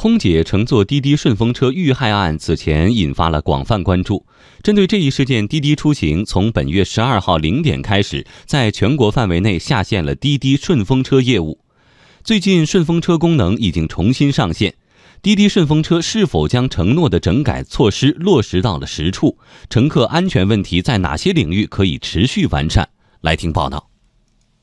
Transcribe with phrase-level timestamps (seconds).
[0.00, 4.24] 空姐乘坐滴滴顺风车遇害案此前引发了广泛关注。
[4.62, 11.58] 针对这一事件，滴滴出行从本月十二号零点开始，在全国范围内下线了滴滴顺风车业务。
[12.24, 14.72] 最近，顺风车功能已经重新上线。
[15.20, 19.36] 滴滴顺风车是否将承诺的整改措施落实到了实处？
[19.68, 22.88] 乘客安全问题在哪些领域可以持续完善？
[23.20, 23.89] 来听报道。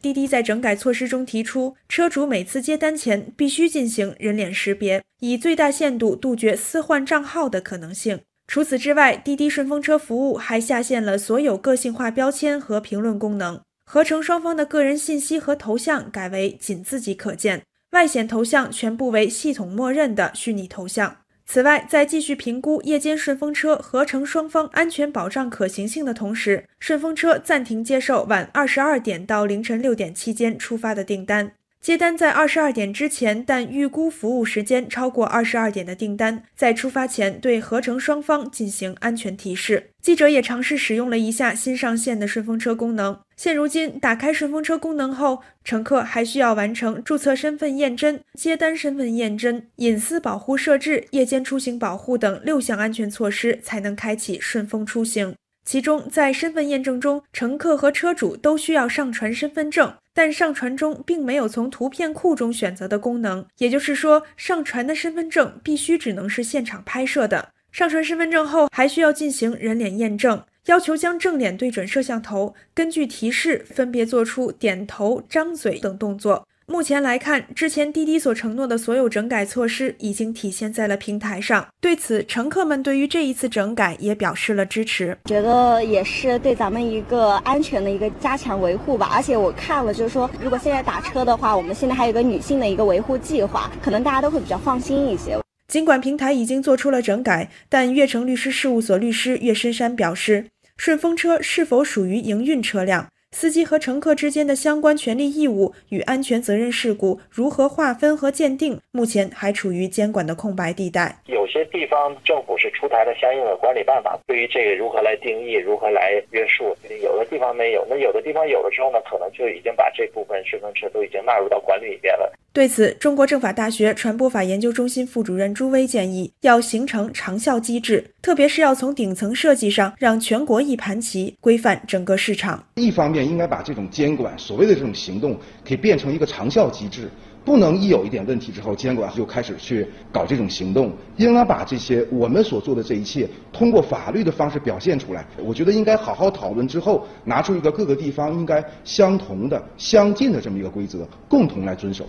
[0.00, 8.20] 滴滴在整改措施中提出，车主每次接单前必须进行人脸识别，以最大限度杜绝私换账号的可能性。
[8.46, 17.62] 除此之外，滴滴顺风车服务还下线了所有个性化标签和评论功能，合成双方的个人信息和头像改为仅自己可见，
[17.92, 21.18] 外显头像全部为系统默认的虚拟头像。
[21.52, 31.50] 此外，在继续评估夜间顺风车合成双方安全保障可行性的同时，顺风车暂停接受晚二十二点到凌晨六点期间出发的订单。
[31.80, 39.90] 接单在二十二点之前，但预估服务时间超过二十二点的订单，在出发前对合成双方进行安全提示。
[40.02, 43.18] 记者也尝试使用了一下新上线的顺风车功能。
[43.34, 55.34] 现如今，打开顺风车功能后，乘客还需要完成注册身份验真、接单身份验真、隐私保护设置、夜间出行保护等六项安全措施，才能开启顺风出行。
[55.70, 63.46] 其中，在身份验证中，乘客和车主都需要上传身份证，但上传中并没有从图片库中选择的功能。
[63.58, 67.50] 也就是说，上传的身份证必须只能是现场拍摄的。
[67.70, 76.48] 上传身份证后，还需要进行人脸验证，要求将正脸对准摄像头，根据提示分别做出点头、张嘴等动作。
[76.70, 81.66] 目前来看，之前滴滴所承诺的所有整改措施已经体现在了平台上。
[81.80, 89.10] 对此，乘客们对于这一次整改也表示了支持，觉得也是对咱们一个安全的一个加强维护吧。
[89.12, 95.36] 而且我看了，就是说，如果现在打车的话，我们现在还有个女性的一个维护计划，可能大家都会比较放心一些。
[95.66, 103.08] 尽管平台已经做出了整改，但悦城律师事务所律师岳深山表示，顺风车是否属于营运车辆？
[103.32, 111.16] 司机和乘客之间的相关权利义务与安全责任事故如何划分和鉴定，目前还处于监管的空白地带。
[111.26, 117.86] 有些地方政府是出台了相应的管理办法，对于这个如何来定义、如何来约束，有的地方没有。
[117.88, 122.30] 那有的地方有的时候呢，可能就已经把这部分顺风车都已经纳入到管理里边了。
[122.52, 132.60] 对此，中国政法大学传播法研究中心副主任朱威建议，要形成长效机制，特别是要从顶层设计上让全国一盘棋，规范整个市场。
[132.74, 137.08] 一方面应该把这种监管所谓的这种行动，可以变成一个长效机制，
[137.44, 140.92] 不能一有一点问题之后，监管就开始去搞这种行动。
[141.18, 145.24] 应该把这些我们所做的这一切，通过法律的方式表现出来。
[145.38, 152.04] 我觉得应该好好讨论之后，拿出一个各个地方应该相同的、相近的这么一个规则，共同来遵守。